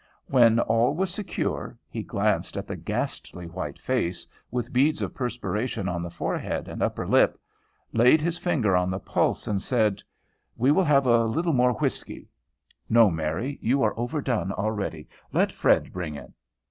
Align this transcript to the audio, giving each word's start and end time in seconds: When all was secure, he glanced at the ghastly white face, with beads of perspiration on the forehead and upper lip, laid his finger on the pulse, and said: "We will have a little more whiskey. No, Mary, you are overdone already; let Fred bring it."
When 0.25 0.59
all 0.59 0.95
was 0.95 1.13
secure, 1.13 1.77
he 1.87 2.01
glanced 2.01 2.57
at 2.57 2.65
the 2.65 2.75
ghastly 2.75 3.45
white 3.45 3.77
face, 3.77 4.25
with 4.49 4.73
beads 4.73 4.99
of 5.03 5.13
perspiration 5.13 5.87
on 5.87 6.01
the 6.01 6.09
forehead 6.09 6.67
and 6.67 6.81
upper 6.81 7.05
lip, 7.05 7.39
laid 7.93 8.19
his 8.19 8.39
finger 8.39 8.75
on 8.75 8.89
the 8.89 8.97
pulse, 8.97 9.45
and 9.47 9.61
said: 9.61 10.01
"We 10.57 10.71
will 10.71 10.85
have 10.85 11.05
a 11.05 11.25
little 11.25 11.53
more 11.53 11.73
whiskey. 11.73 12.31
No, 12.89 13.11
Mary, 13.11 13.59
you 13.61 13.83
are 13.83 13.93
overdone 13.95 14.51
already; 14.53 15.07
let 15.31 15.51
Fred 15.51 15.93
bring 15.93 16.15
it." 16.15 16.33